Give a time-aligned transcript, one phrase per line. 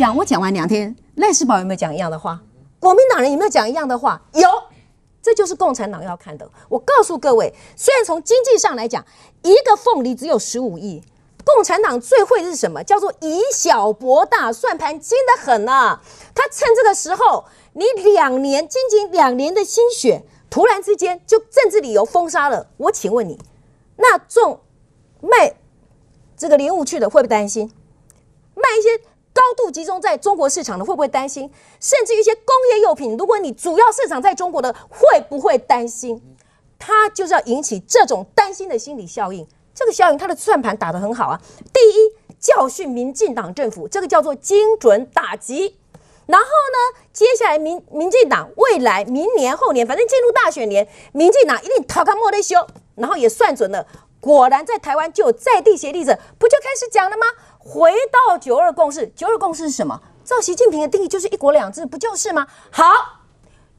[0.00, 2.40] 讲我讲完两天，赖世宝有没有讲一样的话？
[2.78, 4.22] 国民党人有没有讲一样的话？
[4.32, 4.48] 有，
[5.20, 6.50] 这就是共产党要看的。
[6.70, 9.04] 我告诉各位，虽然从经济上来讲，
[9.42, 11.02] 一个凤梨只有十五亿，
[11.44, 12.82] 共产党最会是什么？
[12.82, 16.00] 叫做以小博大，算盘精得很啊！
[16.34, 17.44] 他趁这个时候，
[17.74, 22.68] 你两年，仅仅两年的心血，突然之间就政治理由封杀了。
[22.78, 23.38] 我请问你，
[23.96, 24.62] 那种
[25.20, 25.56] 卖
[26.38, 27.70] 这个莲雾去的会不会担心？
[28.54, 29.09] 卖一些？
[29.40, 31.50] 高度集中在中国市场的会不会担心？
[31.80, 36.22] 甚至一些工业用品，如果你主要市场在中国的，会不会担心？
[36.78, 39.48] 它就是要引起这种担心的心理效应。
[39.74, 41.40] 这个效应，它的算盘打得很好啊。
[41.72, 45.78] 第一，教训民进党政府，这个叫做精准打击。
[46.26, 52.66] 然后呢，接下来民民进党未来明年后年，反正进入大选年，民进党一定讨个莫得修。
[52.96, 53.86] 然后也算准了，
[54.20, 57.24] 果然在台湾就有在地协力者，不就开始讲了吗？
[57.62, 60.00] 回到九二共识，九二共识是什么？
[60.24, 62.46] 照习近平的定义，就是一国两制，不就是吗？
[62.70, 62.84] 好，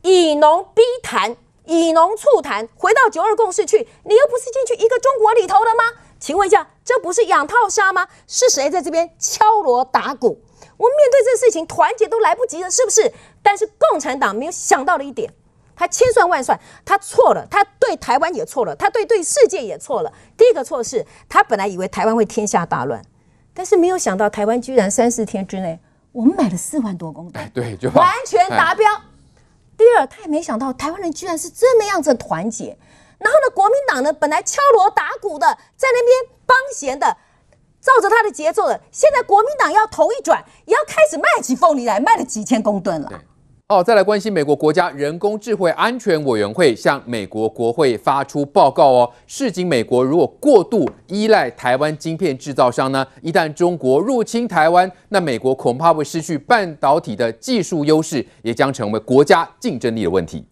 [0.04, 6.00] 以农逼谈，以农促谈，回到九二共识去，你又不是进去一个中国里头了吗？
[6.20, 8.08] 请问一下，这不是养套杀吗？
[8.28, 10.40] 是谁在这边敲锣打鼓？
[10.78, 13.12] 我面对这事情，团结都来不及了，是不是？
[13.42, 15.34] 但是共产党没有想到的一点，
[15.76, 20.14] 他千算万算，他错了，他对台湾也错了，他对对世界也错了。
[20.38, 23.02] 第一个错是，他本来以为台湾会天下大乱。
[23.54, 25.80] 但是没有想到，台湾居然三四天之内，
[26.12, 28.90] 我们买了四万多公吨，对，就完全达标。
[29.78, 32.78] 第二，他也没想到台湾人居然是这么样子团结。
[33.18, 37.18] 然后呢，国民党呢，本来敲锣打鼓的，在那边帮闲的，
[37.80, 43.22] 照着他的节奏的，现在国民党要头一转，也要开始卖起凤梨来，卖了几千公吨了。
[43.72, 60.44] 哦，再来关心美国国家人工智慧安全委员会向美国国会发出报告哦，示警美国如果过度依赖台湾晶片制造商呢，一旦中国入侵台湾，那美国恐怕会失去半导体的技术优势，也将成为国家竞争力的问题。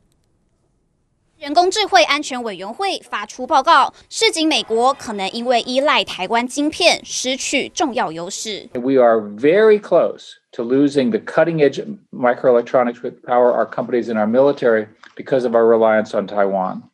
[1.39, 8.69] 人工智慧安全委员会发出报告，示警美国可能因为依赖台湾晶片失去重要优势。
[8.73, 10.37] We are very close.
[10.55, 11.81] to losing the cutting edge
[12.13, 16.85] microelectronics with power our companies in our military because of our reliance on Taiwan.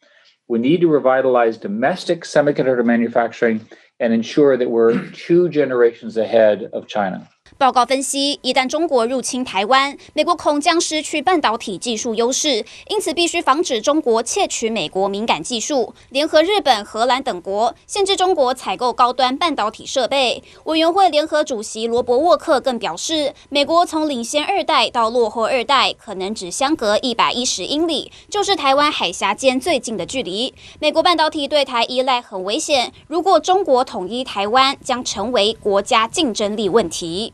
[0.48, 3.60] We need to revitalize domestic semiconductor manufacturing
[4.00, 7.28] and ensure that we're two generations ahead of China.
[7.57, 20.43] 报告分析，一旦中国入侵台湾，美国恐将失去半导体技术优势，因此必须防止中国窃取美国敏感技术，联合日本、荷兰等国限制中国采购高端半导体设备。
[20.65, 30.53] 委员会联合主席罗伯沃克更表示，美国从领先二代到落后二代，可能只相隔一百一十英里，就是台湾海峡间最近的距离。
[30.81, 37.33] 美国半导体对台依赖很危险，如果中国统一台湾，将成为国家竞争力问题。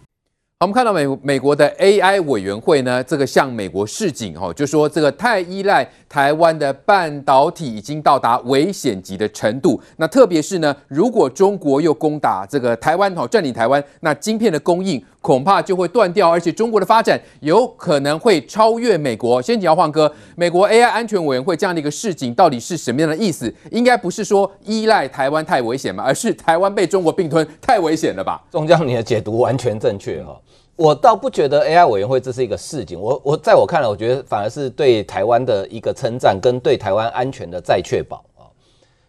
[0.61, 9.81] 我们看到美美国的 AI 委员会呢，这个向美国示警哦，就说这个太依赖台湾的半导体已经到达危险级的程度。
[9.97, 19.39] 那特别是呢，如果中国又攻打这个台湾哦，占领台湾，那晶片的供应恐怕就会断掉，而且中国的发展有可能会超越美国。
[19.41, 23.53] 先请教晃哥，美国 AI 安全委员会这样的一个示警到底是什么样的意思？
[23.69, 28.43] 应该不是说依赖台湾太危险嘛，而是台湾被中国并吞太危险了吧？
[28.49, 30.35] 宗教，你的解读完全正确哈。
[30.75, 38.49] 我倒不觉得 AI 委员会这是一个示警，我我在我看来，我觉得反而是对台湾的一个称赞，跟对台湾安全的再确保啊。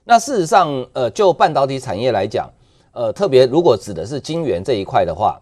[0.05, 2.51] 那事实上，呃，就半导体产业来讲，
[2.93, 5.41] 呃，特别如果指的是晶圆这一块的话，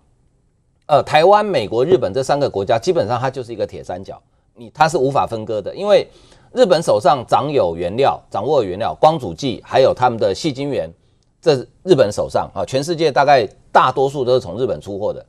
[0.90, 4.20] 呃，台湾、美国、日本这三个国家基本上它就是一个铁三角，
[4.56, 6.04] 你它是无法分割的，因为
[6.52, 10.92] 日本手上掌有原料，掌握原料，光阻剂，还有他们的细晶圆，
[11.40, 15.24] 这日本手上啊，全世界大概大多数都是从日本出货的。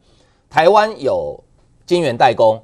[0.49, 1.39] 台湾有
[1.85, 2.59] 晶圆代工，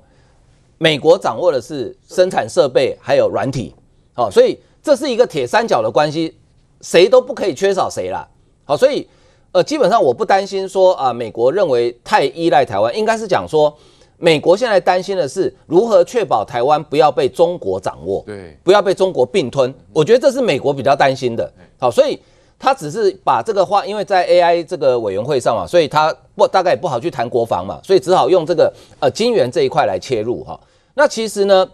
[0.79, 3.75] 美国掌握的是生产设备还有软体，
[4.15, 6.35] 好，所以这是一个铁三角的关系，
[6.81, 8.27] 谁都不可以缺少谁啦。
[8.65, 9.07] 好，所以
[9.57, 13.75] 呃，基本上我不担心说啊，美国认为太依赖台湾，应该是讲说，
[14.17, 19.73] 美国现在担心的是如何确保台湾不要被中国掌握，对，不要被中国并吞。
[19.91, 21.51] 我觉得这是美国比较担心的。
[21.79, 22.19] 好，所以。
[22.59, 30.59] 他只是把这个话，因为在 AI 这个委员会上嘛，所以他不大概也不好去谈国防嘛，所以只好用这个呃金元这一块来切入哈。
[30.95, 31.69] 那其实呢，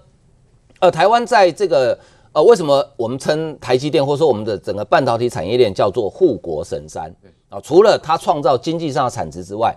[0.79, 1.97] 呃，台湾在这个
[2.33, 7.09] 呃为什么我们称台积电或者说我们的整个半导体产业链叫做护国神山
[7.53, 7.61] 啊？
[7.61, 9.75] 除了它创造经济上的产值之外，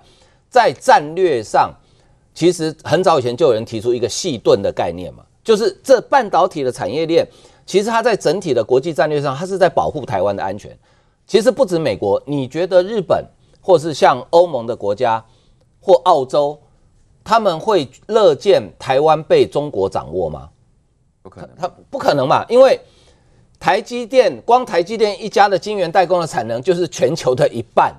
[0.49, 1.73] 在战略上，
[2.35, 7.27] 其实很早以前就有人提出一个细盾的概念嘛，就是这半导体的产业链，
[7.67, 10.77] 其实它在整体的国际战略上，它是在保护台湾的安全。
[11.27, 13.25] 其实不止美国，你觉得日本
[13.61, 15.25] 或是像欧盟的国家
[15.81, 16.57] 或澳洲，
[17.25, 20.49] 他们会乐见台湾被中国掌握吗？
[21.23, 22.81] 不可能，他不可能嘛，因为
[23.59, 27.95] 台积电光台积电一家的晶圆代工的产能就是全球的一半。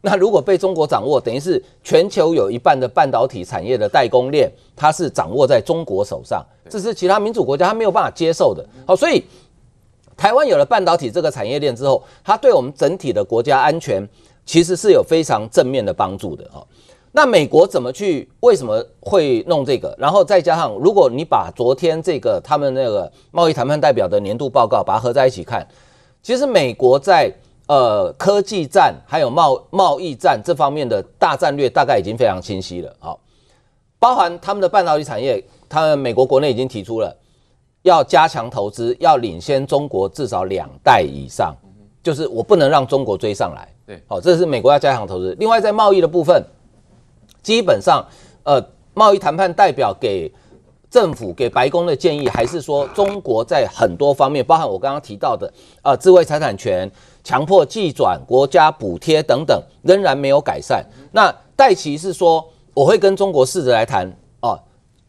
[0.00, 8.64] 那如果被中国掌握，等于是全球有一半的半导体产业的代工链，它是掌握在中国手上，这是其他民主国家它没有办法接受的。
[8.86, 9.24] 好，所以
[10.16, 14.08] 台湾有了半导体这个产业链之后，它对我们整体的国家安全
[14.46, 16.48] 其实是有非常正面的帮助的。
[16.52, 16.64] 哈，
[17.18, 18.28] 那美国怎么去？
[18.38, 19.92] 为什么会弄这个？
[19.98, 25.66] 然后再加上，如果你把昨天这个他们那个贸易谈判代表的年度报告把它合在一起看，
[26.22, 27.32] 其实美国在。
[27.66, 32.90] 呃，科技战还有贸贸易战这方面的大战略大概已经非常清晰了。
[32.98, 33.20] 好，
[33.98, 37.14] 包含他们的半导体产业，他们美国国内已经提出了
[37.82, 41.54] 要加强投资，要领先中国至少两代以上，
[42.02, 43.68] 就是我不能让中国追上来。
[43.86, 45.36] 对，好，这是美国要加强投资。
[45.38, 46.42] 另外，在贸易的部分，
[47.48, 48.06] 基本上，
[48.42, 48.62] 呃，
[48.92, 50.30] 贸易谈判代表给
[50.90, 55.50] 政府给白宫的建议还是说，中国在很多方面，包含我刚刚提到的，
[55.80, 56.90] 呃，智慧财产权。
[57.24, 60.84] 强迫技转、国家补贴等等，仍然没有改善。
[61.12, 64.10] 那戴琪是说，我会跟中国试着来谈
[64.40, 64.58] 哦，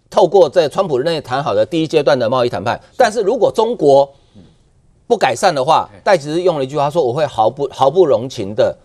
[0.10, 2.80] 透过在川普任内谈好的第一阶段的贸易谈判。
[2.96, 4.10] 但是如果中国
[5.08, 8.78] 不改善的话，戴琪是用了一句话说，我会毫不毫不容情的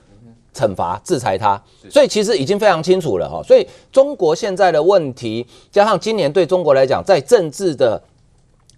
[0.55, 1.61] 惩罚制裁他。
[1.91, 3.43] 所以其实已经非常清楚了哈。
[3.43, 8.01] 所以中国现在的问题，加上今年对中国来讲，在政治的。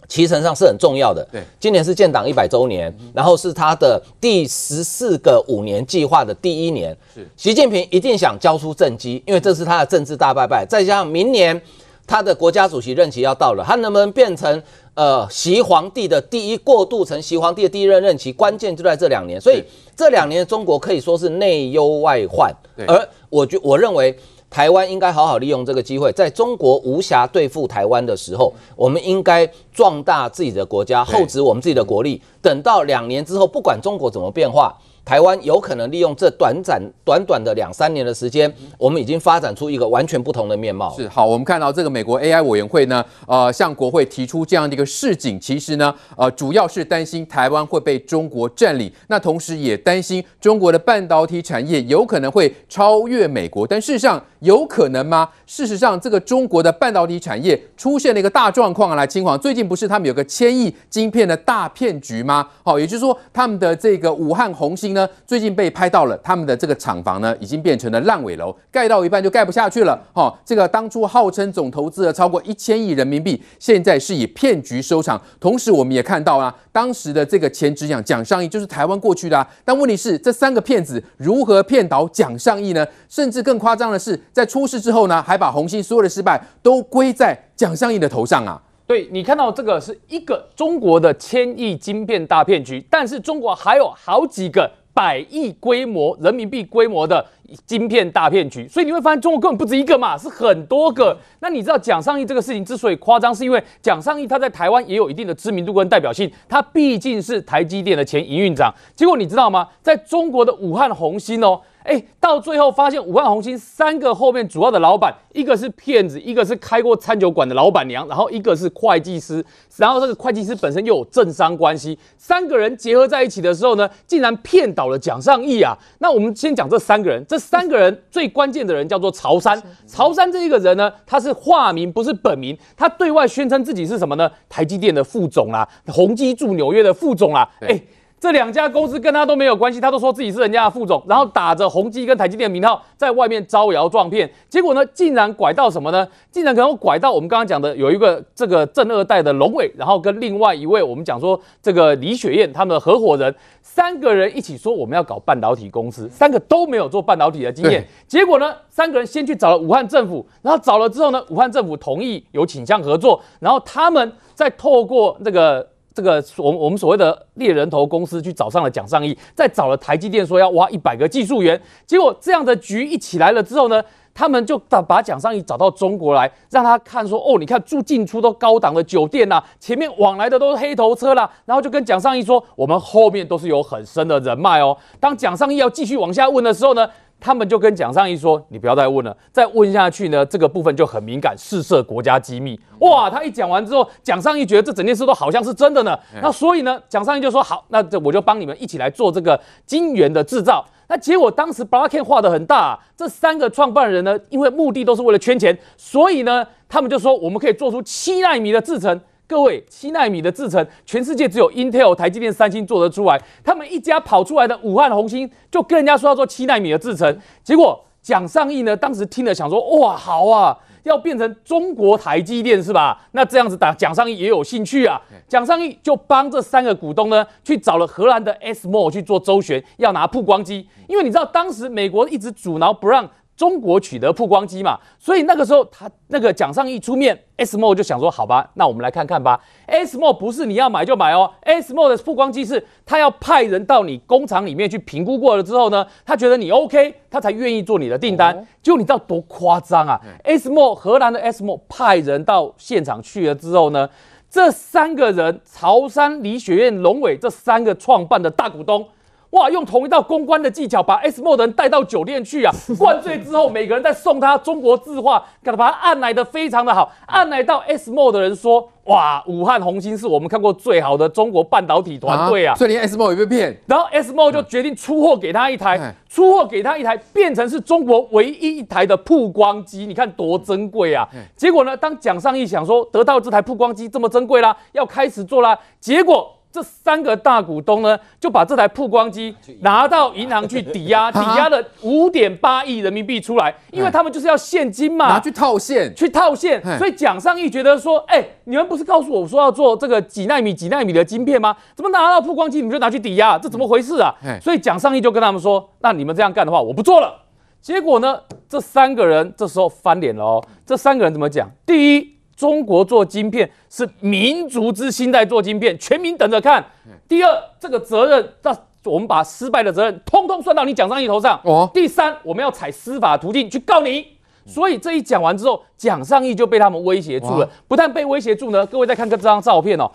[0.08, 1.26] 其实上是很重要的。
[1.32, 6.96] 对，今年是建党一百周年，然后是他的第十四个五年计划的第一年。
[7.12, 10.64] 是，习近平一定想交出政绩，因为这是他的政治大拜拜。
[10.64, 11.60] 再加上明年
[12.06, 14.62] 他的国家主席任期要到了，他能不能变成
[14.96, 19.40] 呃习皇帝的第一过渡成习皇帝的第一任任期，关键就在这两年。
[19.40, 19.62] 所以
[19.94, 22.52] 这两年中国可以说是内忧外患。
[22.88, 24.18] 而我觉我认为。
[24.48, 29.44] 台湾应该好好利用这个机会，在中国无暇对付台湾的时候，我们应该
[29.74, 32.22] 壮大自己的国家，厚植我们自己的国力。
[32.40, 34.72] 等到两年之后，不管中国怎么变化。
[35.06, 40.92] 台湾有可能利用这短暂、短短的两三年的时间，我们已经发展出一个完全不同的面貌。
[40.96, 53.64] 是好，我们看到这个美国 AI 委员会呢，呃，向国会提出这样的一个示警，其实呢，呃，主要是担心台湾会被中国占领，那同时也担心中国的半导体产业有可能会超越美国。
[53.64, 55.28] 但事实上，有可能吗？
[55.46, 62.48] 事实上，这个中国的半导体产业出现了一个大状况啊，来，嶔煌，最近不是他们有个千亿晶片的大骗局吗？
[62.64, 64.95] 好，也就是说，他们的这个武汉红芯。
[64.96, 69.94] 呢，最近被拍到了，他们的这个厂房呢，已经变成了烂尾楼，盖到一半就盖不下去了。
[70.12, 75.20] 哈、哦，这个当初号称总投资了超过一千亿人民币，现在是以骗局收场。
[75.38, 82.86] 同时，我们也看到啊，当时的这个前执行蒋尚义就是台湾过去的、啊，但问题是这三个骗子如何骗倒蒋尚义呢？
[83.08, 88.60] 甚至更夸张的是，在出事之后呢，还把红星所有的失败都归在蒋尚义的头上啊。
[88.86, 94.70] 对，你看到这个是一个中国的千亿晶片大骗局，但是中国还有好几个。
[94.96, 97.22] 百亿规模人民币规模的
[97.66, 101.14] 晶片大骗局，所以你会发现中国根本不止一个嘛，是很多个。
[101.40, 108.72] 那你知道蒋尚义这个事情之所以夸张，是因为蒋尚义他在台湾也有一定的知名度跟代表性，他毕竟是台积电的前营运长。
[108.94, 109.68] 结果你知道吗？
[109.82, 111.60] 在中国的武汉红星哦。
[111.86, 119.44] 哎，到最后发现武汉弘芯三个后面主要的老板，一个是骗子，一个是开过餐酒馆的老板娘，然后一个是会计师，
[119.76, 125.76] 然后这个会计师本身又有政商关系，三个人结合在一起的时候呢，竟然骗倒了蒋尚义啊！
[126.00, 134.28] 那我们先讲这三个人，这三个人最关键的人叫做曹山，曹山这一个人呢，他是化名不是本名，他对外宣称自己是什么呢？
[134.48, 137.80] 台积电的副总啦，宏基驻纽约的副总啦，哎。
[138.18, 146.08] 这两家公司跟他都没有关系，他都说自己是人家的副总，然后打着宏基跟台积电的名号在外面招摇撞骗，结果呢，竟然拐到什么呢？
[146.30, 165.68] 竟然可能拐到我们刚刚讲的有一个这个正二代的龙伟，然后跟另外一位我们讲说这个李雪燕他们的合伙人，三个人一起说我们要搞半导体公司，三个都没有做半导体的经验，结果呢，三个人先去找了武汉政府，然后找了之后呢，武汉政府同意有倾向合作，然后他们再透过这个。
[165.96, 184.76] 这个我我们所谓的猎人头公司去找上了蒋尚义，再找了台积电说要挖一百个技术员，结果这样的局一起来了之后呢，他们就把把蒋尚义找到中国来，让他看说哦，你看住进出都高档的酒店呐、啊，前面往来的都是黑头车啦，然后就跟蒋尚义说，我们后面都是有很深的人脉哦。
[185.00, 186.86] 当蒋尚义要继续往下问的时候呢，
[187.26, 195.98] 他们就跟蒋尚义说：“你不要再问了，再问下去呢，这个部分就很敏感，事涉国家机密。”哇，他一讲完之后，蒋尚义觉得这整件事都好像是真的呢。
[196.22, 209.00] 那所以呢，蒋尚义就说：“好，那这我就帮你们一起来做这个晶圆的制造。”那结果当时 Blockchain 画的很大啊，这三个创办人呢，因为目的都是为了圈钱，所以呢，他们就说我们可以做出七纳米的制程。
[209.28, 213.20] 各位，七纳米的制程，全世界只有 Intel、台积电、三星做得出来。
[213.42, 217.18] 他们一家跑出来的武汉弘芯，就跟人家说要做七纳米的制程。
[217.42, 223.00] 结果蒋尚义呢，当时听了想说，哇，好啊，要变成中国台积电是吧？
[223.10, 225.02] 那这样子打，蒋尚义也有兴趣啊。
[225.26, 230.68] 蒋尚义就帮这三个股东呢，去找了荷兰的 ASML 去做周旋，要拿曝光机。
[230.86, 233.10] 因为你知道，当时美国一直阻挠不让。
[233.36, 239.38] 中国取得曝光机嘛，所以那个时候他那个蒋尚义出面，ASML 就想说，好吧，那我们来看看吧。
[239.68, 248.34] ASML 不是你要买就买哦，ASML 的曝光机是他要派人到你工厂里面去评估过了之后呢，他觉得你 OK，他才愿意做你的订单。
[248.62, 253.90] 结果你知道多夸张啊？ASML 荷兰的 ASML 派人到现场去了之后呢，
[254.30, 258.88] 这三个人潮山、李雪燕、龙伟这三个创办的大股东。
[259.30, 259.50] 哇！
[259.50, 262.52] 用同一道公关的技巧，把人带到酒店去啊！
[262.78, 266.92] 灌醉之后，每个人再送他中国字画，给他把他按来的非常的好。
[267.06, 273.60] 按来到 ASML 的人说：“哇，武汉红芯是我们看过最好的中国半导体团队啊！”所以连 ASML 也被骗。
[273.66, 279.86] 然后 ASML 就决定出货给他一台，嗯、出货给他一台，变成是中国唯一一台的曝光机。
[279.86, 281.06] 你看多珍贵啊！
[281.14, 286.32] 嗯、结果呢，当蒋尚义想说得到这台曝光机这么珍贵啦，要开始做啦，结果。
[286.56, 296.62] 这三个大股东呢，就把这台曝光机拿到银行去抵押， 抵押了五点八亿人民币出来，因为他们就是要现金嘛，拿去套现，去套现。
[296.78, 301.54] 所以蒋尚义觉得说，哎，你们不是告诉我说要做这个几纳米、几纳米的晶片吗？
[301.74, 303.38] 怎么拿到曝光机你们就拿去抵押？
[303.38, 304.14] 这怎么回事啊？
[304.40, 307.14] 所以蒋尚义就跟他们说，那你们这样干的话，我不做了。
[307.60, 310.42] 结果呢，这三个人这时候翻脸了哦。
[310.64, 311.50] 这三个人怎么讲？
[311.66, 312.15] 第一。
[312.36, 316.64] 中国做晶片是民族之心在做晶片，全民等着看。
[317.08, 321.40] 第二，这个责任，那我们把失败的责任通通算到你蒋尚义头上。
[321.44, 321.68] 哦。
[321.72, 324.06] 第三，我们要采司法途径去告你。
[324.44, 327.50] 所以这一讲完之后，蒋尚义就被他们威胁住了。
[327.66, 329.90] 不但被威胁住呢，各位再看看这张照片哦，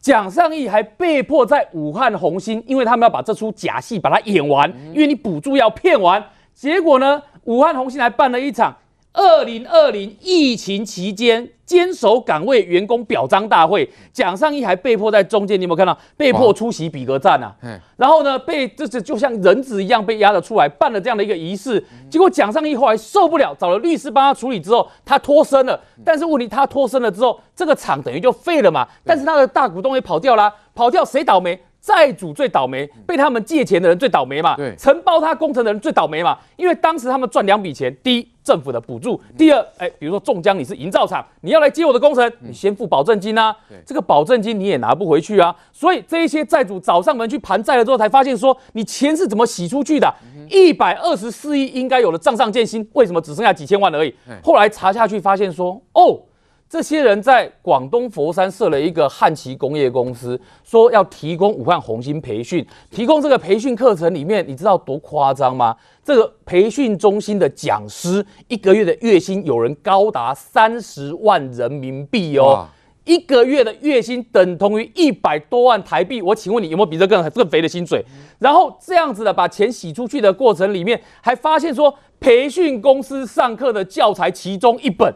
[0.00, 6.24] 蒋尚义还被迫在武汉红星，因为他们要把这出假戏把它演完，因为你补助要骗完。
[6.54, 8.74] 结果呢，武汉红星还办了一场。
[9.12, 15.98] 二零二零疫情期间，坚守岗位员工表彰大会，蒋尚义还被迫在中间，你有没有看到？
[16.18, 17.50] 被迫出席比格战啊！
[17.96, 21.82] 然后呢，被这这就像人质一样被押了出来，办了这样的一个仪式。
[22.10, 25.80] 结果蒋尚义后来受不了，找了律师帮他处理之后，他脱身了。
[26.04, 28.86] 但是问题，他脱身了之后，这个厂等于就废了嘛。
[29.02, 31.58] 但是他的大股东也跑掉了，跑掉谁倒霉？
[31.82, 34.54] 债主最倒霉，被他们借钱的人最倒霉嘛？
[34.54, 36.38] 对，承包他工程的人最倒霉嘛？
[36.56, 43.54] 因为当时他们赚两笔钱：第一，政府的补助；第二，哎，比如说中江你是营造厂，你要来接我的工程，你先付保证金啊。
[43.84, 45.52] 这个保证金你也拿不回去啊。
[45.72, 50.14] 所以这一些债主找上门去盘债了之后，才发现说你钱是怎么洗出去的？
[50.48, 54.14] 一百二十四亿应该有的账上建薪，为什么只剩下几千万而已？
[54.40, 56.20] 后来查下去发现说，哦。
[56.72, 65.76] 这些人在广东佛山设了一个汉奇工业公司，说要提供武汉红星培训，提供这个培训课程里面，你知道多夸张吗？
[66.02, 72.66] 这个培训中心的讲师一个月的月薪有人高达三十万人民币哦，
[73.04, 76.22] 一个月的月薪等同于一百多万台币。
[76.22, 78.02] 我请问你有没有比这更更肥的薪水？
[78.38, 85.14] 然后这样子的把钱洗出去的过程里面，还发现说培训公司上课的教材其中一本。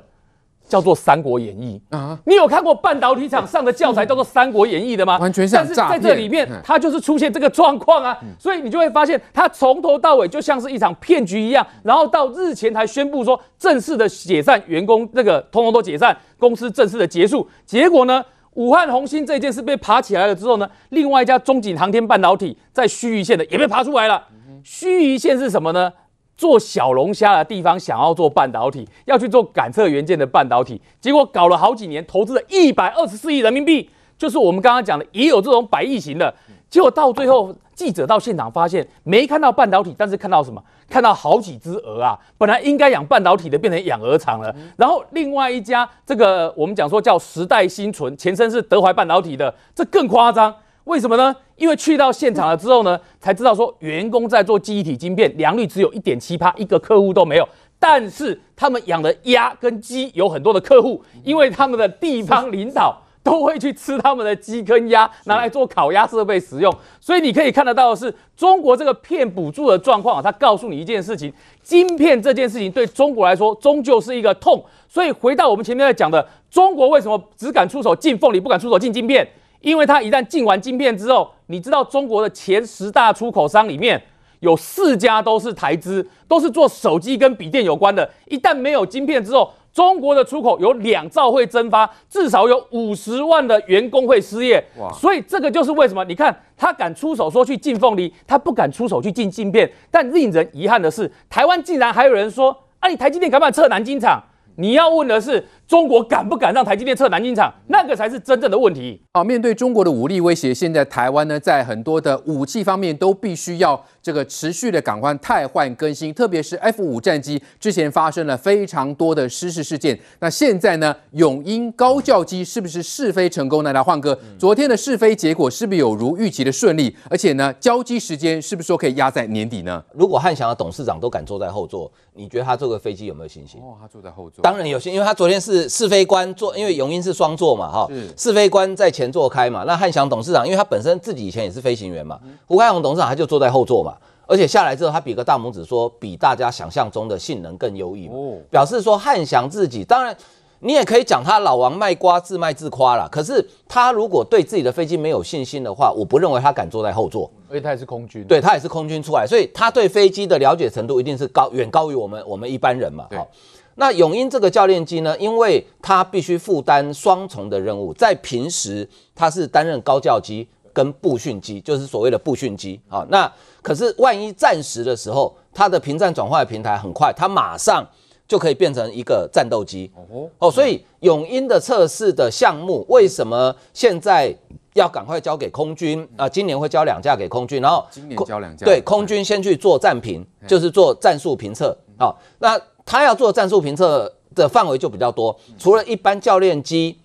[0.68, 5.18] 叫做《三国演义》啊，你有看过半导体厂上的教材叫做《三国演义》的吗？
[5.18, 11.66] 完全是在这里面，它就是出现这个状况啊，所以你就会发现，它从头到尾就像是一场骗局一样。
[11.82, 17.48] 然后到日前才宣布说正式的解散，员工那个通通都解散，公司正式的结束。
[17.64, 24.22] 结果呢，武汉红星这件事被爬起来了之后呢，另外一家中景航天半导体在盱眙县的也被爬出来了。
[24.64, 25.92] 盱眙县是什么呢？
[26.36, 33.88] 做小龙虾的地方，想要做半导体，要去做感测元件的半导体，结果搞了好几年，投资了一百二十四亿人民币，
[34.18, 36.34] 就是我们刚刚讲的，也有这种百亿型的，
[36.68, 40.62] 结果到最后，记者到现场发现没看到半导体，但是看到什么？
[40.88, 44.54] 看到好几只鹅啊，本来应该养半导体的，变成养鹅场了。
[44.76, 50.54] 然后另外一家，这个我们讲说叫时代新存，前身是德怀半导体的，这更夸张。
[50.84, 51.34] 为什么呢？
[51.56, 57.48] 因为去到现场了之后呢，才知道说员工在做记忆体晶片，良率只有一点七趴，一个客户都没有。
[57.78, 66.74] 但是他们养的鸭跟鸡有很多的客户，因为他们的地方领导都会去吃他们的鸡跟鸭，拿来做烤鸭设备使用。
[67.00, 71.32] 所以你可以看得到的是，中国这个骗补助的状况啊，它告诉你一件事情：
[71.62, 74.64] 晶片这件事情对中国来说终究是一个痛。
[74.88, 79.26] 所以回到我们前面在讲的，中国为什么只敢出手进凤梨，不敢出手进晶片？
[79.60, 84.00] 因为它一旦进完晶片之后，你知道中国的前十大出口商里面
[84.40, 88.08] 有四家都是台资，都是做手机跟笔电有关的。
[88.26, 94.64] 一旦没有晶片之后，中国的出口有两兆会蒸发，至少有五十万的员工会失业。
[94.94, 99.70] 所以这个就是为什么你看他敢出手说去进凤梨，他不敢出手去进晶片。
[99.90, 104.22] 但令人遗憾的是，台湾竟然还有人说：啊，你台积电敢不敢撤南京厂？
[104.56, 105.46] 你要问的是。
[105.68, 107.52] 中国敢不敢让台积电撤南京厂？
[107.66, 109.02] 那个才是真正的问题。
[109.14, 119.98] 好，面对中国的武力威胁，现在台湾呢，在很多的武器方面都必须要这个持续的赶快汰换更新，特别是 F 五战机之前发生了非常多的失事事件。
[120.20, 123.72] 那现在呢，永鹰高教机是不是试飞成功呢？
[123.72, 126.96] 来，换哥，昨天的试飞结果是不是有如预期的顺利？
[127.10, 129.82] 而且呢，交机时间是不是说可以压在年底呢？
[129.92, 133.60] 如果汉翔的董事长都敢坐在后座，你觉得他坐个飞机有没有信心？
[133.60, 135.55] 哦，他坐在后座，当然有信心，因为他昨天是。
[135.62, 139.64] 是试飞官坐，因为永英是双座嘛，哈，是非官在前座开嘛。
[139.66, 143.94] 那汉翔董事长，因为他本身自己以前也是飞行员嘛，胡开宏董事长他就坐在后座嘛。
[144.28, 148.14] 而且下来之后，他比个大拇指说，比大家想象中的性能更优异嘛，
[148.50, 150.16] 表示说汉翔自己，当然
[150.58, 153.08] 你也可以讲他老王卖瓜自卖自夸啦。
[153.10, 157.30] 可是他如果对自己的飞机没有信心的话，我不认为他敢坐在后座。
[157.48, 163.28] 因为他也是空军，对他也是空军出来，所以他对飞机的了解程度一定是高，远高于我们我们一般人嘛，好。
[163.76, 173.06] 那永英这个教练机呢，因为它必须负担双重的任务，在平时它是担任高教机跟步训机，就是所谓的步训机啊。
[173.10, 173.30] 那
[173.62, 177.86] 可是万一战时的时候，它的平战转换的平台很快，它马上
[178.26, 180.50] 就可以变成一个战斗机哦哦。
[180.50, 184.34] 所以永鹰的测试的项目为什么现在
[184.74, 186.28] 要赶快交给空军啊？
[186.28, 192.14] 今年会交两架给空军，然后今年交两架，对，空军先去做战评，就是做战术评测啊。
[192.38, 196.98] 那他要做战术评测的范围就比较多，除了一般教练机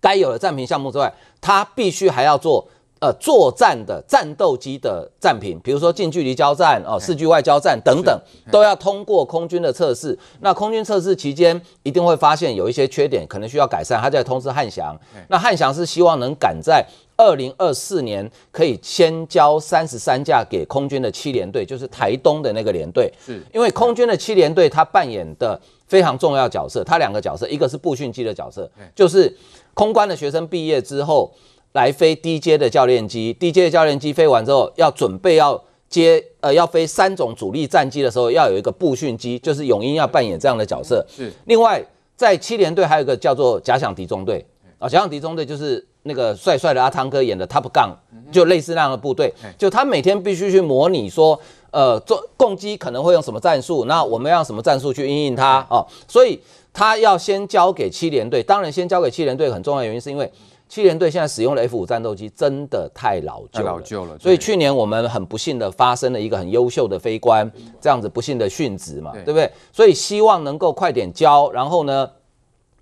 [0.00, 2.68] 该有的战评项目之外，他必须还要做
[3.00, 8.20] 呃作战的战斗机的战评，比如说近距离交战哦、视距外交战等等，
[8.52, 10.18] 都要通过空军的测试。
[10.40, 14.94] 那空军测试期间一定会发现有一些缺点，可能需要改善，他就在通知汉翔。
[15.28, 16.86] 那汉翔是希望能赶在。
[17.20, 23.12] 二零二四年可以先交三十三架给空军的七连队，就是台东的那个连队。
[23.22, 29.36] 是，因为空军的七连队它扮演的非常重要角色，它两个角色，一个是步训机的角色，就是
[29.74, 31.30] 空官的学生毕业之后
[31.74, 41.04] 来飞低阶的教练机，低阶的教练机飞完之后要准备要接呃要飞三种主力战机的时候，要有一个步训机，就是永英要扮演这样的角色。
[41.14, 41.84] 是，另外
[42.16, 44.46] 在七连队还有一个叫做假想敌中队
[44.80, 45.86] 啊，假想敌中队就是。
[46.04, 47.90] 那个帅帅的阿汤哥演的 Top Gun，
[48.32, 51.38] 就类似那样的部队，就他每天必须去模拟说，
[51.72, 56.40] 呃，做攻击可能会用什么战术，那我们要用什么战术去应应他哦，所以
[56.72, 58.42] 他要先交给七连队。
[58.42, 60.32] 当然，先交给七连队很重要的原因是因为
[60.70, 64.18] 七连队现在使用的 F 五战斗机真的太老旧了，老旧了。
[64.18, 69.52] 所以去年我们很不幸的发生了一个很优秀的飞官这样子不幸的殉职嘛，对不对？
[69.70, 72.10] 所以希望能够快点交，然后呢，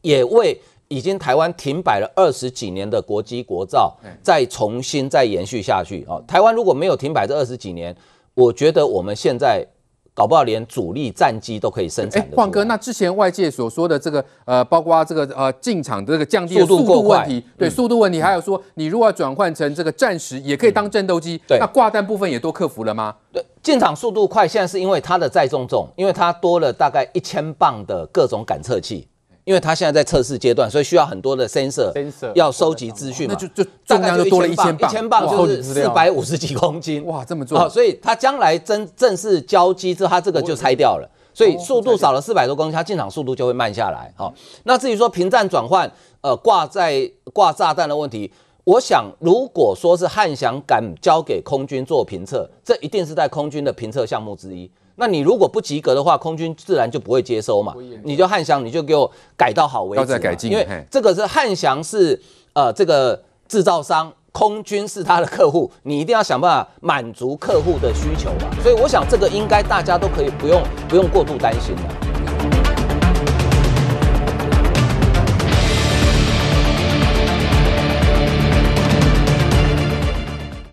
[0.02, 0.62] 也为。
[0.88, 6.18] 已经台湾停摆了二十几年的国机国造，再重新再延续下去啊！
[6.27, 7.94] 台湾如果没有停摆这二十几年，
[8.35, 9.66] 我觉得我们现在
[10.14, 12.22] 搞不好连主力战机都可以生产。
[12.22, 23.14] 哎，焕哥，那之前外界所说的这个呃，包括这个呃进场的这个降低速度问题，对速度问题，还有说你如果要转换成这个战时也可以当战斗机，对，那挂弹部分也都克服了吗？
[23.31, 29.07] 对，进场速度快，现在是因为它的载重重，因为它多了大概一千磅的各种感测器。
[29.48, 31.90] 因为它现在在测试阶段，所以需要很多的 sensor
[32.34, 44.12] 要收集资讯嘛，那就就重量就多了一千磅，一千磅就是四百五十几公斤，哇，这么重，所以它将来真正式交机之后，它这个就拆掉了，所以速度少了四百多公斤，它进场速度就会慢下来。
[44.14, 44.34] 好，
[44.64, 48.30] 那至于说平站转换，呃，挂在挂炸弹的问题，
[48.64, 54.70] 我想如果说是汉翔敢交给空军做评测，这一定是在空军的评测项目之一。
[55.00, 57.72] 那你如果不及格的话，空军自然就不会接收嘛。
[58.02, 60.06] 你就汉翔，你就给我改到好为止。
[60.06, 62.20] 再改进，因为这个是汉翔是
[62.52, 68.50] 呃这个制造商，空军是他的客户，你一定要想办法满足客户的需求嘛。
[68.61, 72.08] 所以我想这个应该大家都可以不用不用过度担心的。